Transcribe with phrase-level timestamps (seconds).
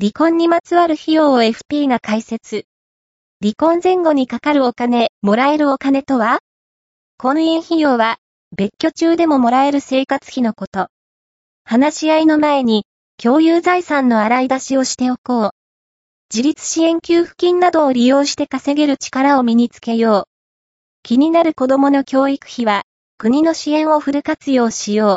[0.00, 2.66] 離婚にまつわる費用を FP が解説。
[3.42, 6.38] 離婚前後にかかるお金、もらえるお金とは？
[7.16, 8.18] 婚姻費用は、
[8.56, 10.86] 別居中でももらえる生活費のこと。
[11.64, 12.84] 話し合いの前に、
[13.20, 15.50] 共有財産の洗い出しをしておこう。
[16.32, 20.24] 自立支援給付金などを利用して稼げる力を身につけよう。
[21.02, 22.82] 気になる子供の教育費は、
[23.16, 25.16] 国の支援をフル活用しよう。